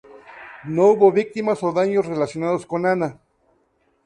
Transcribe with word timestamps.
No 0.65 0.87
hubo 0.87 1.11
víctimas 1.11 1.61
o 1.61 1.69
daños 1.71 2.07
relacionados 2.07 2.65
con 2.65 2.87
Ana. 2.87 3.19